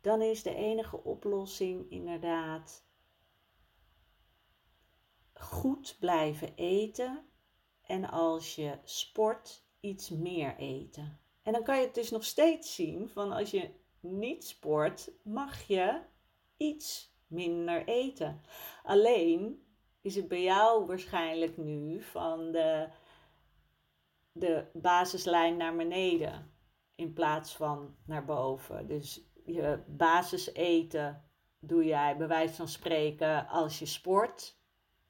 dan 0.00 0.22
is 0.22 0.42
de 0.42 0.54
enige 0.54 1.04
oplossing 1.04 1.90
inderdaad 1.90 2.86
goed 5.32 5.96
blijven 5.98 6.54
eten 6.54 7.28
en 7.82 8.10
als 8.10 8.54
je 8.54 8.78
sport 8.84 9.64
iets 9.80 10.10
meer 10.10 10.56
eten. 10.56 11.20
En 11.42 11.52
dan 11.52 11.62
kan 11.64 11.78
je 11.78 11.84
het 11.84 11.94
dus 11.94 12.10
nog 12.10 12.24
steeds 12.24 12.74
zien 12.74 13.08
van 13.08 13.32
als 13.32 13.50
je 13.50 13.70
niet 14.00 14.44
sport, 14.44 15.10
mag 15.22 15.62
je 15.66 16.00
iets 16.56 17.16
minder 17.26 17.86
eten. 17.86 18.42
Alleen 18.82 19.66
is 20.00 20.14
het 20.14 20.28
bij 20.28 20.42
jou 20.42 20.86
waarschijnlijk 20.86 21.56
nu 21.56 22.02
van 22.02 22.52
de, 22.52 22.88
de 24.38 24.64
basislijn 24.72 25.56
naar 25.56 25.76
beneden 25.76 26.52
in 26.94 27.12
plaats 27.12 27.56
van 27.56 27.96
naar 28.04 28.24
boven. 28.24 28.86
Dus 28.86 29.30
je 29.44 29.82
basiseten 29.86 31.24
doe 31.60 31.84
jij 31.84 32.16
bij 32.16 32.28
wijze 32.28 32.54
van 32.54 32.68
spreken 32.68 33.48
als 33.48 33.78
je 33.78 33.86
sport. 33.86 34.56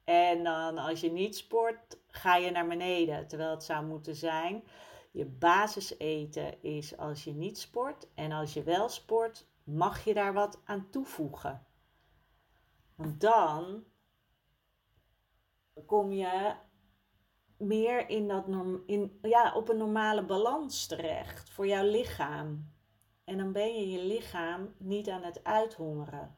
En 0.05 0.45
dan 0.45 0.79
als 0.79 1.01
je 1.01 1.11
niet 1.11 1.37
sport, 1.37 1.99
ga 2.09 2.37
je 2.37 2.51
naar 2.51 2.67
beneden. 2.67 3.29
Terwijl 3.29 3.51
het 3.51 3.65
zou 3.65 3.87
moeten 3.87 4.17
zijn, 4.17 4.63
je 5.11 5.27
basiseten 5.27 6.63
is 6.63 6.97
als 6.97 7.25
je 7.25 7.33
niet 7.33 7.59
sport. 7.59 8.09
En 8.15 8.33
als 8.33 8.55
je 8.55 8.63
wel 8.63 8.89
sport, 8.89 9.47
mag 9.65 10.05
je 10.05 10.15
daar 10.15 10.33
wat 10.33 10.61
aan 10.65 10.91
toevoegen. 10.91 11.67
Want 12.95 13.21
dan 13.21 13.85
kom 15.87 16.13
je 16.13 16.55
meer 17.59 18.09
in 18.09 18.29
dat 18.29 18.45
in, 18.87 19.19
ja, 19.23 19.53
op 19.55 19.69
een 19.69 19.77
normale 19.77 20.25
balans 20.25 20.87
terecht 20.87 21.51
voor 21.51 21.67
jouw 21.67 21.85
lichaam. 21.85 22.73
En 23.25 23.39
dan 23.39 23.53
ben 23.53 23.75
je 23.75 23.91
je 23.91 24.03
lichaam 24.03 24.75
niet 24.79 25.09
aan 25.09 25.23
het 25.23 25.45
uithongeren. 25.45 26.37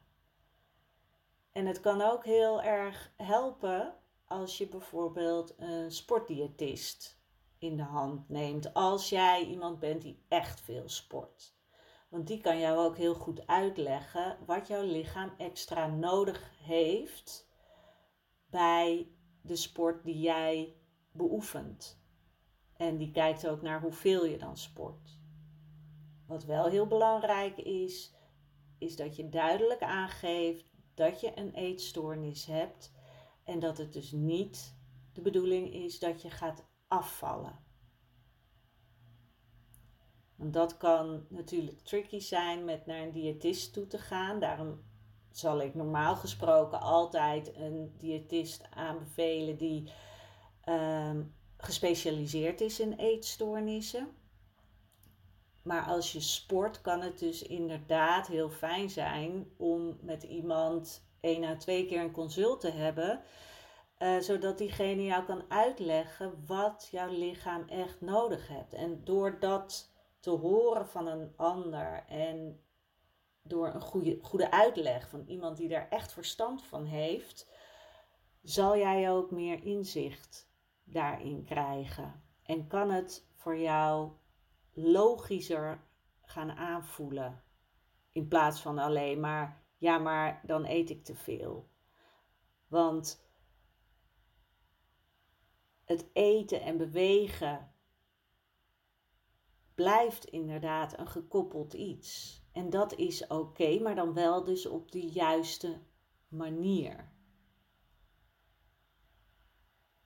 En 1.52 1.66
het 1.66 1.80
kan 1.80 2.00
ook 2.00 2.24
heel 2.24 2.62
erg 2.62 3.12
helpen 3.16 3.94
als 4.26 4.58
je 4.58 4.68
bijvoorbeeld 4.68 5.54
een 5.58 5.90
sportdiëtist 5.90 7.20
in 7.58 7.76
de 7.76 7.82
hand 7.82 8.28
neemt. 8.28 8.74
Als 8.74 9.08
jij 9.08 9.44
iemand 9.44 9.78
bent 9.78 10.02
die 10.02 10.24
echt 10.28 10.60
veel 10.60 10.88
sport. 10.88 11.54
Want 12.08 12.26
die 12.26 12.40
kan 12.40 12.58
jou 12.58 12.78
ook 12.78 12.96
heel 12.96 13.14
goed 13.14 13.46
uitleggen 13.46 14.38
wat 14.46 14.66
jouw 14.66 14.82
lichaam 14.82 15.32
extra 15.38 15.86
nodig 15.86 16.50
heeft 16.62 17.48
bij 18.46 19.08
de 19.42 19.56
sport 19.56 20.04
die 20.04 20.20
jij 20.20 20.74
beoefent. 21.12 21.98
En 22.76 22.96
die 22.96 23.10
kijkt 23.10 23.48
ook 23.48 23.62
naar 23.62 23.80
hoeveel 23.80 24.24
je 24.26 24.38
dan 24.38 24.56
sport. 24.56 25.18
Wat 26.26 26.44
wel 26.44 26.66
heel 26.66 26.86
belangrijk 26.86 27.58
is, 27.58 28.14
is 28.78 28.96
dat 28.96 29.16
je 29.16 29.28
duidelijk 29.28 29.82
aangeeft 29.82 30.64
dat 30.94 31.20
je 31.20 31.38
een 31.38 31.54
eetstoornis 31.54 32.46
hebt 32.46 32.92
en 33.44 33.58
dat 33.58 33.78
het 33.78 33.92
dus 33.92 34.12
niet 34.12 34.76
de 35.12 35.20
bedoeling 35.20 35.72
is 35.72 35.98
dat 35.98 36.22
je 36.22 36.30
gaat 36.30 36.64
afvallen. 36.88 37.58
Want 40.36 40.52
dat 40.52 40.76
kan 40.76 41.26
natuurlijk 41.28 41.80
tricky 41.80 42.18
zijn 42.18 42.64
met 42.64 42.86
naar 42.86 43.00
een 43.00 43.12
diëtist 43.12 43.72
toe 43.72 43.86
te 43.86 43.98
gaan. 43.98 44.40
Daarom 44.40 44.82
zal 45.30 45.60
ik 45.60 45.74
normaal 45.74 46.16
gesproken 46.16 46.80
altijd 46.80 47.56
een 47.56 47.94
diëtist 47.96 48.70
aanbevelen 48.70 49.56
die 49.56 49.92
ehm, 50.64 51.22
gespecialiseerd 51.56 52.60
is 52.60 52.80
in 52.80 52.92
eetstoornissen. 52.92 54.08
Maar 55.62 55.84
als 55.84 56.12
je 56.12 56.20
sport, 56.20 56.80
kan 56.80 57.00
het 57.00 57.18
dus 57.18 57.42
inderdaad 57.42 58.26
heel 58.26 58.50
fijn 58.50 58.90
zijn 58.90 59.50
om 59.56 59.98
met 60.00 60.22
iemand 60.22 61.08
één 61.20 61.44
à 61.44 61.56
twee 61.56 61.86
keer 61.86 62.00
een 62.00 62.10
consult 62.10 62.60
te 62.60 62.70
hebben. 62.70 63.22
Uh, 63.98 64.18
zodat 64.18 64.58
diegene 64.58 65.04
jou 65.04 65.24
kan 65.24 65.42
uitleggen 65.48 66.44
wat 66.46 66.88
jouw 66.90 67.10
lichaam 67.10 67.68
echt 67.68 68.00
nodig 68.00 68.48
hebt. 68.48 68.72
En 68.72 69.04
door 69.04 69.38
dat 69.38 69.90
te 70.20 70.30
horen 70.30 70.88
van 70.88 71.06
een 71.06 71.32
ander 71.36 72.04
en 72.08 72.64
door 73.42 73.66
een 73.74 73.80
goede, 73.80 74.18
goede 74.22 74.50
uitleg 74.50 75.08
van 75.08 75.24
iemand 75.26 75.56
die 75.56 75.68
daar 75.68 75.88
echt 75.88 76.12
verstand 76.12 76.62
van 76.62 76.84
heeft, 76.84 77.48
zal 78.42 78.76
jij 78.76 79.10
ook 79.10 79.30
meer 79.30 79.64
inzicht 79.64 80.49
daarin 80.92 81.44
krijgen. 81.44 82.22
En 82.42 82.66
kan 82.66 82.90
het 82.90 83.28
voor 83.34 83.58
jou 83.58 84.12
logischer 84.72 85.84
gaan 86.22 86.50
aanvoelen. 86.50 87.42
In 88.12 88.28
plaats 88.28 88.60
van 88.60 88.78
alleen 88.78 89.20
maar, 89.20 89.62
ja, 89.78 89.98
maar 89.98 90.42
dan 90.46 90.64
eet 90.64 90.90
ik 90.90 91.04
te 91.04 91.14
veel. 91.14 91.68
Want 92.68 93.28
het 95.84 96.06
eten 96.12 96.62
en 96.62 96.76
bewegen 96.76 97.72
blijft 99.74 100.24
inderdaad 100.24 100.98
een 100.98 101.08
gekoppeld 101.08 101.72
iets. 101.72 102.42
En 102.52 102.70
dat 102.70 102.94
is 102.94 103.26
oké, 103.26 103.78
maar 103.78 103.94
dan 103.94 104.14
wel 104.14 104.44
dus 104.44 104.66
op 104.66 104.92
de 104.92 105.06
juiste 105.06 105.80
manier. 106.28 107.12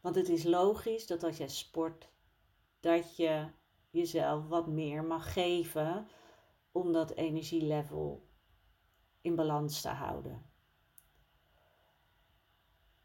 Want 0.05 0.17
het 0.17 0.29
is 0.29 0.45
logisch 0.45 1.07
dat 1.07 1.23
als 1.23 1.37
jij 1.37 1.49
sport, 1.49 2.09
dat 2.81 3.17
je 3.17 3.47
jezelf 3.91 4.49
wat 4.49 4.67
meer 4.67 5.05
mag 5.05 5.33
geven 5.33 6.09
om 6.73 6.93
dat 6.93 7.11
energielevel 7.11 8.29
in 9.21 9.35
balans 9.35 9.81
te 9.81 9.89
houden. 9.89 10.51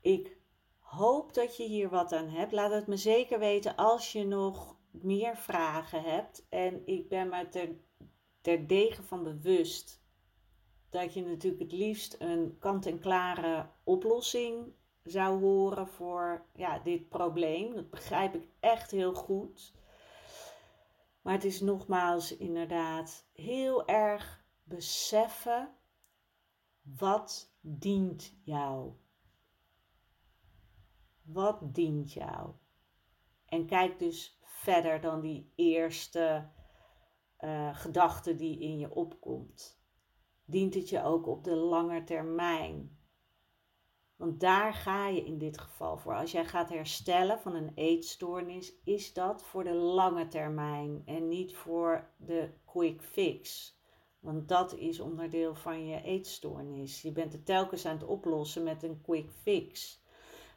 Ik 0.02 0.38
hoop 0.80 1.34
dat 1.34 1.58
je 1.58 1.64
hier 1.64 1.90
wat 1.90 2.14
aan 2.14 2.30
hebt. 2.30 2.52
Laat 2.52 2.72
het 2.72 2.88
me 2.88 2.98
zeker 2.98 3.40
weten 3.40 3.76
als 3.76 4.12
je 4.12 4.26
nog 4.26 4.76
meer 4.92 5.38
vragen 5.38 6.04
hebt. 6.04 6.46
En 6.50 6.88
ik 6.88 7.10
ben 7.10 7.30
me 7.30 7.50
ter, 7.50 7.70
ter 8.42 8.68
degen 8.68 9.04
van 9.04 9.24
bewust 9.24 10.04
dat 10.90 11.14
je 11.14 11.26
natuurlijk 11.26 11.62
het 11.62 11.72
liefst 11.72 12.16
een 12.20 12.58
kant-en-klare 12.60 13.70
oplossing 13.84 14.78
zou 15.10 15.40
horen 15.40 15.88
voor 15.88 16.46
ja, 16.54 16.80
dit 16.80 17.10
probleem. 17.10 17.76
Dat 17.76 17.90
begrijp 17.90 18.36
ik 18.36 18.48
echt 18.60 18.92
heel 18.92 19.14
goed. 19.14 19.74
Maar 21.22 21.34
het 21.34 21.44
is 21.44 21.62
nogmaals 21.62 22.38
inderdaad 22.38 23.30
heel 23.34 23.88
erg 23.88 24.44
beseffen 24.64 25.74
wat 26.82 27.54
dient 27.62 28.40
jou. 28.44 28.94
Wat 31.22 31.76
dient 31.76 32.14
jou? 32.14 32.54
En 33.46 33.66
kijk 33.66 34.00
dus 34.00 34.40
verder 34.44 35.02
dan 35.02 35.22
die 35.22 35.52
eerste 35.56 36.50
uh, 37.40 37.76
gedachte 37.76 38.36
die 38.36 38.60
in 38.60 38.78
je 38.78 38.96
opkomt. 38.96 39.82
Dient 40.46 40.74
het 40.74 40.90
je 40.90 41.04
ook 41.04 41.28
op 41.28 41.44
de 41.44 41.56
lange 41.56 42.04
termijn? 42.04 42.99
Want 44.20 44.40
daar 44.40 44.74
ga 44.74 45.08
je 45.08 45.26
in 45.26 45.38
dit 45.38 45.58
geval 45.58 45.98
voor. 45.98 46.16
Als 46.16 46.32
jij 46.32 46.46
gaat 46.46 46.70
herstellen 46.70 47.40
van 47.40 47.56
een 47.56 47.72
eetstoornis, 47.76 48.74
is 48.84 49.14
dat 49.14 49.44
voor 49.44 49.64
de 49.64 49.74
lange 49.74 50.28
termijn 50.28 51.02
en 51.06 51.28
niet 51.28 51.56
voor 51.56 52.10
de 52.18 52.50
quick 52.66 53.02
fix. 53.02 53.74
Want 54.20 54.48
dat 54.48 54.74
is 54.74 55.00
onderdeel 55.00 55.56
van 55.56 55.88
je 55.88 56.02
eetstoornis. 56.02 57.02
Je 57.02 57.12
bent 57.12 57.34
het 57.34 57.46
telkens 57.46 57.86
aan 57.86 57.94
het 57.94 58.06
oplossen 58.06 58.64
met 58.64 58.84
een 58.84 59.02
quick 59.02 59.32
fix. 59.32 60.04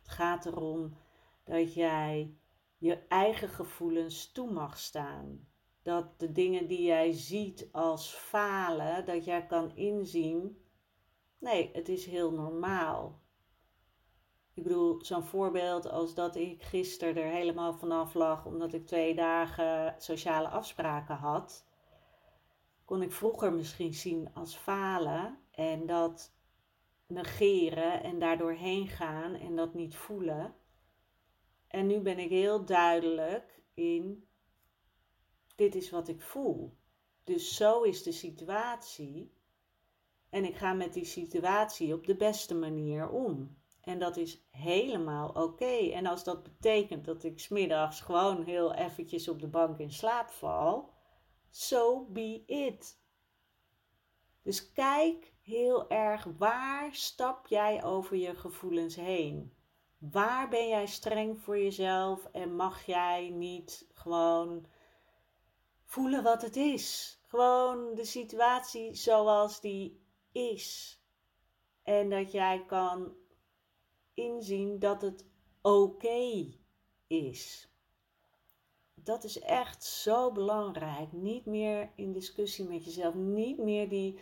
Het 0.02 0.10
gaat 0.10 0.46
erom 0.46 0.96
dat 1.44 1.74
jij 1.74 2.34
je 2.78 2.98
eigen 3.08 3.48
gevoelens 3.48 4.32
toe 4.32 4.52
mag 4.52 4.78
staan. 4.78 5.48
Dat 5.82 6.20
de 6.20 6.32
dingen 6.32 6.66
die 6.66 6.82
jij 6.82 7.12
ziet 7.12 7.68
als 7.72 8.10
falen, 8.10 9.04
dat 9.04 9.24
jij 9.24 9.46
kan 9.46 9.76
inzien. 9.76 10.62
Nee, 11.38 11.70
het 11.72 11.88
is 11.88 12.06
heel 12.06 12.32
normaal. 12.32 13.21
Ik 14.54 14.62
bedoel, 14.62 15.04
zo'n 15.04 15.24
voorbeeld 15.24 15.90
als 15.90 16.14
dat 16.14 16.36
ik 16.36 16.62
gisteren 16.62 17.22
er 17.22 17.30
helemaal 17.30 17.74
vanaf 17.74 18.14
lag 18.14 18.46
omdat 18.46 18.72
ik 18.72 18.86
twee 18.86 19.14
dagen 19.14 19.94
sociale 19.98 20.48
afspraken 20.48 21.16
had, 21.16 21.66
kon 22.84 23.02
ik 23.02 23.12
vroeger 23.12 23.52
misschien 23.52 23.94
zien 23.94 24.34
als 24.34 24.56
falen 24.56 25.38
en 25.50 25.86
dat 25.86 26.32
negeren 27.06 28.02
en 28.02 28.18
daardoor 28.18 28.52
heen 28.52 28.88
gaan 28.88 29.34
en 29.34 29.56
dat 29.56 29.74
niet 29.74 29.96
voelen. 29.96 30.54
En 31.66 31.86
nu 31.86 32.00
ben 32.00 32.18
ik 32.18 32.30
heel 32.30 32.64
duidelijk 32.64 33.62
in, 33.74 34.26
dit 35.56 35.74
is 35.74 35.90
wat 35.90 36.08
ik 36.08 36.20
voel. 36.20 36.76
Dus 37.24 37.56
zo 37.56 37.82
is 37.82 38.02
de 38.02 38.12
situatie. 38.12 39.32
En 40.30 40.44
ik 40.44 40.56
ga 40.56 40.72
met 40.72 40.92
die 40.92 41.04
situatie 41.04 41.94
op 41.94 42.06
de 42.06 42.16
beste 42.16 42.54
manier 42.54 43.10
om. 43.10 43.61
En 43.82 43.98
dat 43.98 44.16
is 44.16 44.46
helemaal 44.50 45.28
oké. 45.28 45.90
En 45.92 46.06
als 46.06 46.24
dat 46.24 46.42
betekent 46.42 47.04
dat 47.04 47.24
ik 47.24 47.38
smiddags 47.38 48.00
gewoon 48.00 48.44
heel 48.44 48.74
eventjes 48.74 49.28
op 49.28 49.40
de 49.40 49.48
bank 49.48 49.78
in 49.78 49.92
slaap 49.92 50.30
val, 50.30 50.92
so 51.50 52.06
be 52.08 52.42
it. 52.46 53.00
Dus 54.42 54.72
kijk 54.72 55.32
heel 55.42 55.90
erg 55.90 56.24
waar 56.38 56.94
stap 56.94 57.46
jij 57.46 57.84
over 57.84 58.16
je 58.16 58.34
gevoelens 58.34 58.96
heen? 58.96 59.54
Waar 59.98 60.48
ben 60.48 60.68
jij 60.68 60.86
streng 60.86 61.40
voor 61.40 61.58
jezelf 61.58 62.24
en 62.24 62.56
mag 62.56 62.86
jij 62.86 63.28
niet 63.30 63.88
gewoon 63.92 64.66
voelen 65.84 66.22
wat 66.22 66.42
het 66.42 66.56
is? 66.56 67.18
Gewoon 67.26 67.94
de 67.94 68.04
situatie 68.04 68.94
zoals 68.94 69.60
die 69.60 70.04
is. 70.32 71.00
En 71.82 72.10
dat 72.10 72.32
jij 72.32 72.64
kan 72.66 73.14
inzien 74.14 74.78
dat 74.78 75.02
het 75.02 75.26
oké 75.62 76.46
is. 77.06 77.72
Dat 78.94 79.24
is 79.24 79.38
echt 79.38 79.84
zo 79.84 80.32
belangrijk. 80.32 81.12
Niet 81.12 81.46
meer 81.46 81.92
in 81.96 82.12
discussie 82.12 82.68
met 82.68 82.84
jezelf. 82.84 83.14
Niet 83.14 83.58
meer 83.58 83.88
die 83.88 84.18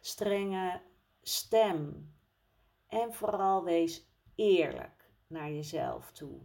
strenge 0.00 0.80
stem. 1.22 2.10
En 2.86 3.12
vooral 3.14 3.64
wees 3.64 4.06
eerlijk 4.34 5.10
naar 5.26 5.50
jezelf 5.50 6.12
toe. 6.12 6.40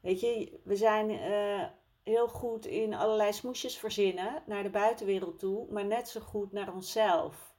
Weet 0.00 0.20
je, 0.20 0.60
we 0.64 0.76
zijn 0.76 1.10
uh, 1.10 1.66
heel 2.02 2.28
goed 2.28 2.66
in 2.66 2.94
allerlei 2.94 3.32
smoesjes 3.32 3.78
verzinnen 3.78 4.42
naar 4.46 4.62
de 4.62 4.70
buitenwereld 4.70 5.38
toe, 5.38 5.72
maar 5.72 5.86
net 5.86 6.08
zo 6.08 6.20
goed 6.20 6.52
naar 6.52 6.74
onszelf. 6.74 7.55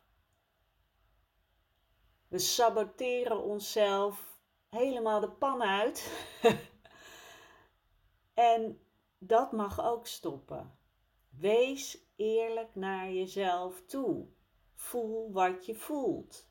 We 2.27 2.39
saboteren 2.39 3.43
onszelf 3.43 4.39
helemaal 4.69 5.19
de 5.19 5.31
pan 5.31 5.61
uit. 5.61 6.27
en 8.33 8.79
dat 9.17 9.51
mag 9.51 9.83
ook 9.83 10.07
stoppen. 10.07 10.77
Wees 11.29 11.99
eerlijk 12.15 12.75
naar 12.75 13.11
jezelf 13.11 13.85
toe. 13.85 14.27
Voel 14.73 15.31
wat 15.31 15.65
je 15.65 15.75
voelt. 15.75 16.49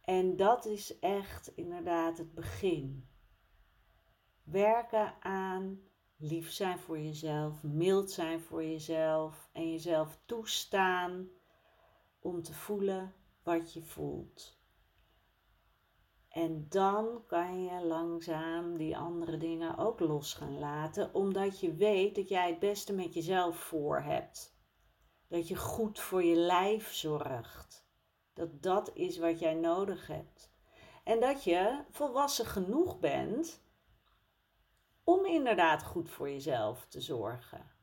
En 0.00 0.36
dat 0.36 0.64
is 0.64 0.98
echt 0.98 1.46
inderdaad 1.56 2.18
het 2.18 2.34
begin. 2.34 3.08
Werken 4.42 5.22
aan 5.22 5.80
lief 6.16 6.50
zijn 6.50 6.78
voor 6.78 6.98
jezelf, 6.98 7.62
mild 7.62 8.10
zijn 8.10 8.40
voor 8.40 8.64
jezelf 8.64 9.48
en 9.52 9.70
jezelf 9.70 10.18
toestaan 10.24 11.28
om 12.24 12.42
te 12.42 12.54
voelen 12.54 13.14
wat 13.42 13.72
je 13.72 13.82
voelt. 13.82 14.58
En 16.28 16.66
dan 16.68 17.24
kan 17.26 17.62
je 17.62 17.84
langzaam 17.84 18.76
die 18.76 18.96
andere 18.96 19.36
dingen 19.36 19.78
ook 19.78 20.00
los 20.00 20.34
gaan 20.34 20.58
laten, 20.58 21.14
omdat 21.14 21.60
je 21.60 21.74
weet 21.74 22.14
dat 22.14 22.28
jij 22.28 22.48
het 22.48 22.58
beste 22.58 22.92
met 22.92 23.14
jezelf 23.14 23.56
voor 23.56 24.00
hebt. 24.00 24.56
Dat 25.28 25.48
je 25.48 25.56
goed 25.56 26.00
voor 26.00 26.24
je 26.24 26.36
lijf 26.36 26.92
zorgt. 26.92 27.86
Dat 28.32 28.62
dat 28.62 28.90
is 28.94 29.18
wat 29.18 29.38
jij 29.38 29.54
nodig 29.54 30.06
hebt. 30.06 30.50
En 31.04 31.20
dat 31.20 31.44
je 31.44 31.84
volwassen 31.90 32.46
genoeg 32.46 32.98
bent 32.98 33.62
om 35.04 35.26
inderdaad 35.26 35.82
goed 35.82 36.10
voor 36.10 36.30
jezelf 36.30 36.86
te 36.86 37.00
zorgen. 37.00 37.73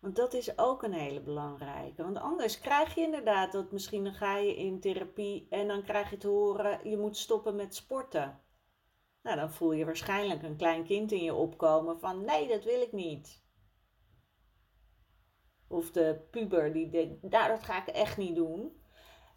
Want 0.00 0.16
dat 0.16 0.34
is 0.34 0.58
ook 0.58 0.82
een 0.82 0.92
hele 0.92 1.20
belangrijke. 1.20 2.02
Want 2.02 2.18
anders 2.18 2.60
krijg 2.60 2.94
je 2.94 3.00
inderdaad 3.00 3.52
dat 3.52 3.72
misschien 3.72 4.04
dan 4.04 4.14
ga 4.14 4.36
je 4.36 4.56
in 4.56 4.80
therapie 4.80 5.46
en 5.50 5.68
dan 5.68 5.82
krijg 5.82 6.10
je 6.10 6.16
te 6.16 6.28
horen 6.28 6.90
je 6.90 6.98
moet 6.98 7.16
stoppen 7.16 7.56
met 7.56 7.74
sporten. 7.74 8.40
Nou, 9.22 9.36
dan 9.36 9.52
voel 9.52 9.72
je 9.72 9.84
waarschijnlijk 9.84 10.42
een 10.42 10.56
klein 10.56 10.84
kind 10.84 11.12
in 11.12 11.22
je 11.22 11.34
opkomen 11.34 12.00
van 12.00 12.24
nee, 12.24 12.48
dat 12.48 12.64
wil 12.64 12.80
ik 12.80 12.92
niet. 12.92 13.44
Of 15.68 15.90
de 15.90 16.26
puber 16.30 16.72
die 16.72 16.90
denkt, 16.90 17.22
nou 17.22 17.48
dat 17.48 17.62
ga 17.62 17.86
ik 17.86 17.94
echt 17.94 18.16
niet 18.16 18.34
doen. 18.34 18.80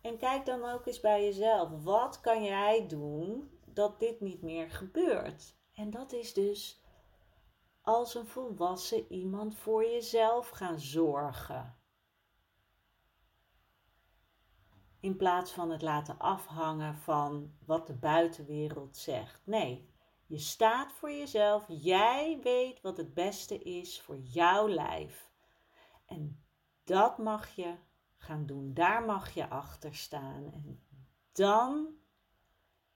En 0.01 0.17
kijk 0.17 0.45
dan 0.45 0.65
ook 0.65 0.85
eens 0.85 0.99
bij 0.99 1.23
jezelf. 1.23 1.83
Wat 1.83 2.21
kan 2.21 2.43
jij 2.43 2.87
doen 2.87 3.51
dat 3.65 3.99
dit 3.99 4.21
niet 4.21 4.41
meer 4.41 4.71
gebeurt? 4.71 5.57
En 5.73 5.89
dat 5.89 6.11
is 6.11 6.33
dus 6.33 6.81
als 7.81 8.15
een 8.15 8.27
volwassen 8.27 9.11
iemand 9.11 9.55
voor 9.55 9.83
jezelf 9.83 10.49
gaan 10.49 10.79
zorgen. 10.79 11.77
In 14.99 15.15
plaats 15.15 15.51
van 15.51 15.69
het 15.71 15.81
laten 15.81 16.19
afhangen 16.19 16.95
van 16.95 17.53
wat 17.65 17.87
de 17.87 17.93
buitenwereld 17.93 18.97
zegt. 18.97 19.41
Nee, 19.45 19.93
je 20.25 20.37
staat 20.37 20.93
voor 20.93 21.11
jezelf. 21.11 21.65
Jij 21.67 22.39
weet 22.43 22.81
wat 22.81 22.97
het 22.97 23.13
beste 23.13 23.57
is 23.57 24.01
voor 24.01 24.17
jouw 24.17 24.69
lijf. 24.69 25.31
En 26.05 26.43
dat 26.83 27.17
mag 27.17 27.49
je 27.49 27.75
gaan 28.15 28.45
doen. 28.45 28.73
Daar 28.73 29.05
mag 29.05 29.33
je 29.33 29.49
achter 29.49 29.95
staan. 29.95 30.51
En 30.53 30.83
dan 31.31 31.95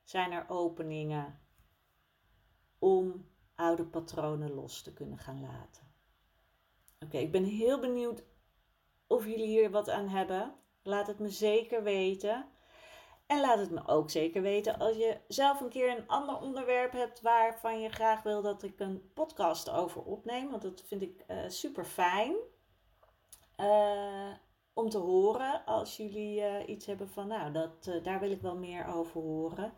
zijn 0.02 0.32
er 0.32 0.48
openingen 0.48 1.40
om 2.78 3.28
oude 3.54 3.84
patronen 3.84 4.54
los 4.54 4.82
te 4.82 4.92
kunnen 4.92 5.18
gaan 5.18 5.40
laten. 5.40 5.82
Oké, 7.00 7.18
ik 7.18 7.32
ben 7.32 7.44
heel 7.44 7.80
benieuwd 7.80 8.22
of 9.06 9.24
jullie 9.24 9.46
hier 9.46 9.70
wat 9.70 9.88
aan 9.88 10.08
hebben. 10.08 10.54
Laat 10.82 11.06
het 11.06 11.18
me 11.18 11.28
zeker 11.28 11.82
weten. 11.82 12.46
En 13.26 13.40
laat 13.40 13.58
het 13.58 13.70
me 13.70 13.86
ook 13.86 14.10
zeker 14.10 14.42
weten 14.42 14.78
als 14.78 14.96
je 14.96 15.18
zelf 15.28 15.60
een 15.60 15.68
keer 15.68 15.90
een 15.90 16.08
ander 16.08 16.40
onderwerp 16.40 16.92
hebt 16.92 17.20
waarvan 17.20 17.80
je 17.80 17.88
graag 17.88 18.22
wil 18.22 18.42
dat 18.42 18.62
ik 18.62 18.80
een 18.80 19.10
podcast 19.14 19.70
over 19.70 20.02
opneem. 20.02 20.50
Want 20.50 20.62
dat 20.62 20.82
vind 20.86 21.02
ik 21.02 21.24
uh, 21.28 21.36
super 21.48 21.84
fijn. 21.84 22.34
Uh, 23.56 24.32
om 24.72 24.88
te 24.88 24.98
horen 24.98 25.64
als 25.64 25.96
jullie 25.96 26.40
uh, 26.40 26.68
iets 26.68 26.86
hebben 26.86 27.08
van, 27.08 27.26
nou, 27.28 27.52
dat, 27.52 28.00
daar 28.02 28.20
wil 28.20 28.30
ik 28.30 28.40
wel 28.40 28.56
meer 28.56 28.86
over 28.86 29.20
horen. 29.20 29.72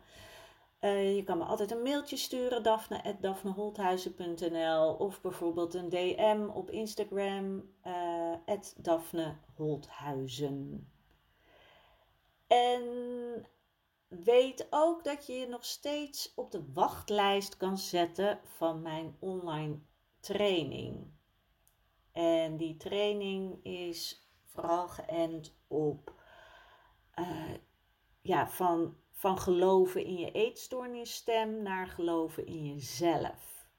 Uh, 0.81 1.15
je 1.15 1.23
kan 1.23 1.37
me 1.37 1.43
altijd 1.43 1.71
een 1.71 1.81
mailtje 1.81 2.17
sturen, 2.17 2.63
daphne.daphneholthuizen.nl 2.63 4.93
of 4.93 5.21
bijvoorbeeld 5.21 5.73
een 5.73 5.89
DM 5.89 6.47
op 6.53 6.71
Instagram, 6.71 7.69
uh, 7.87 8.33
daphneholthuizen. 8.77 10.91
En 12.47 12.83
weet 14.07 14.67
ook 14.69 15.03
dat 15.03 15.25
je 15.25 15.33
je 15.33 15.47
nog 15.47 15.65
steeds 15.65 16.33
op 16.35 16.51
de 16.51 16.71
wachtlijst 16.73 17.57
kan 17.57 17.77
zetten 17.77 18.39
van 18.43 18.81
mijn 18.81 19.15
online 19.19 19.79
training. 20.19 21.07
En 22.11 22.57
die 22.57 22.77
training 22.77 23.63
is 23.63 24.27
vooral 24.45 24.87
geënt 24.87 25.57
op 25.67 26.13
uh, 27.19 27.53
ja, 28.21 28.49
van 28.49 28.97
van 29.17 29.39
geloven 29.39 30.05
in 30.05 30.17
je 30.17 30.31
eetstoornisstem 30.31 31.61
naar 31.61 31.87
geloven 31.87 32.45
in 32.45 32.73
jezelf. 32.73 33.69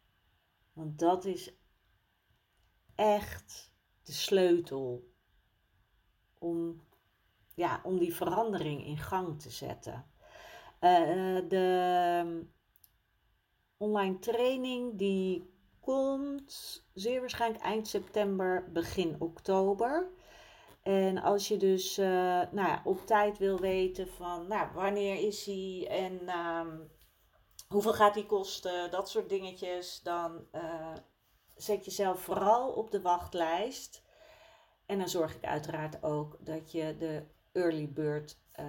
Want 0.72 0.98
dat 0.98 1.24
is 1.24 1.52
echt 2.94 3.72
de 4.02 4.12
sleutel 4.12 5.12
om, 6.38 6.82
ja, 7.54 7.80
om 7.84 7.98
die 7.98 8.14
verandering 8.14 8.84
in 8.84 8.98
gang 8.98 9.40
te 9.40 9.50
zetten. 9.50 10.06
Uh, 10.80 11.48
de 11.48 12.46
online 13.76 14.18
training 14.18 14.98
die 14.98 15.50
komt 15.80 16.84
zeer 16.94 17.20
waarschijnlijk 17.20 17.64
eind 17.64 17.88
september, 17.88 18.72
begin 18.72 19.16
oktober. 19.18 20.10
En 20.88 21.18
als 21.18 21.48
je 21.48 21.56
dus 21.56 21.98
uh, 21.98 22.06
nou 22.50 22.68
ja, 22.68 22.82
op 22.84 23.06
tijd 23.06 23.38
wil 23.38 23.58
weten 23.58 24.08
van 24.08 24.46
nou, 24.46 24.68
wanneer 24.74 25.26
is 25.26 25.44
hij 25.44 25.86
en 25.90 26.20
uh, 26.22 26.66
hoeveel 27.68 27.92
gaat 27.92 28.14
die 28.14 28.26
kosten, 28.26 28.90
dat 28.90 29.08
soort 29.08 29.28
dingetjes, 29.28 30.00
dan 30.02 30.46
uh, 30.52 30.92
zet 31.54 31.84
jezelf 31.84 32.20
vooral 32.20 32.72
op 32.72 32.90
de 32.90 33.00
wachtlijst. 33.00 34.02
En 34.86 34.98
dan 34.98 35.08
zorg 35.08 35.34
ik 35.34 35.44
uiteraard 35.44 36.02
ook 36.02 36.36
dat 36.40 36.72
je 36.72 36.96
de 36.98 37.22
early 37.52 37.92
bird 37.92 38.40
uh, 38.60 38.66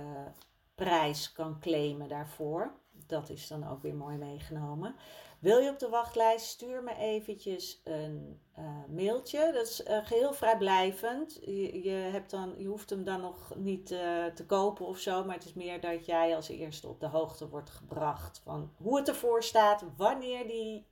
prijs 0.76 1.32
kan 1.32 1.60
claimen 1.60 2.08
daarvoor. 2.08 2.80
Dat 2.92 3.30
is 3.30 3.48
dan 3.48 3.68
ook 3.68 3.82
weer 3.82 3.96
mooi 3.96 4.18
meegenomen. 4.18 4.96
Wil 5.40 5.60
je 5.60 5.70
op 5.70 5.80
de 5.80 5.90
wachtlijst, 5.90 6.46
stuur 6.46 6.84
me 6.84 6.96
eventjes 6.96 7.82
een 7.84 8.40
uh, 8.60 8.66
mailtje. 8.88 9.52
Dat 9.54 9.68
is 9.68 9.86
uh, 9.86 10.06
geheel 10.06 10.34
vrijblijvend. 10.34 11.40
Je, 11.84 12.10
hebt 12.12 12.30
dan, 12.30 12.54
je 12.58 12.68
hoeft 12.68 12.90
hem 12.90 13.04
dan 13.04 13.22
nog 13.22 13.54
niet 13.56 13.92
uh, 13.92 14.26
te 14.26 14.46
kopen 14.46 14.86
of 14.86 14.98
zo. 14.98 15.24
Maar 15.24 15.36
het 15.36 15.46
is 15.46 15.54
meer 15.54 15.82
dat 15.82 16.06
jij 16.06 16.36
als 16.36 16.50
eerste 16.50 16.88
op 16.88 17.00
de 17.00 17.08
hoogte 17.08 17.50
wordt 17.50 17.70
gebracht 17.70 18.42
van 18.44 18.72
hoe 18.78 18.98
het 18.98 19.08
ervoor 19.08 19.44
staat, 19.44 19.86
wanneer 19.98 20.48
die 20.48 20.88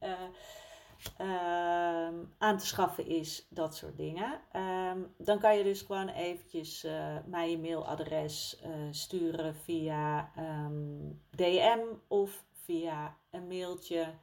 ehm, 1.17 2.15
aan 2.37 2.57
te 2.57 2.65
schaffen 2.65 3.07
is, 3.07 3.47
dat 3.49 3.75
soort 3.75 3.97
dingen. 3.97 4.41
Um, 4.91 5.13
dan 5.17 5.39
kan 5.39 5.57
je 5.57 5.63
dus 5.63 5.81
gewoon 5.81 6.09
eventjes 6.09 6.87
mij 7.25 7.49
je 7.49 7.57
mailadres 7.57 8.61
sturen 8.91 9.55
via 9.55 10.31
um, 10.37 11.23
ehm, 11.31 11.59
DM 11.59 11.79
of 12.07 12.45
via 12.51 13.17
een 13.31 13.47
mailtje 13.47 14.13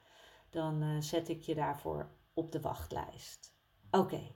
dan 0.55 0.83
uh, 0.83 1.01
zet 1.01 1.29
ik 1.29 1.43
je 1.43 1.55
daarvoor 1.55 2.11
op 2.35 2.53
de 2.53 2.61
wachtlijst. 2.61 3.55
Oké, 3.91 4.35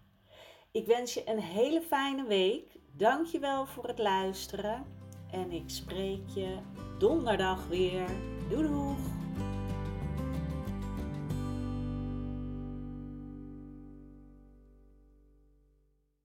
ik 0.72 0.86
wens 0.86 1.14
je 1.14 1.28
een 1.28 1.40
hele 1.40 1.80
fijne 1.80 2.26
week. 2.26 2.78
Dank 2.92 3.26
je 3.26 3.38
wel 3.38 3.66
voor 3.66 3.86
het 3.88 3.98
luisteren. 3.98 4.86
En 5.30 5.52
ik 5.52 5.70
spreek 5.70 6.28
je 6.28 6.58
donderdag 6.98 7.66
weer. 7.66 8.06
Doei 8.48 8.68
doeg! 8.68 9.27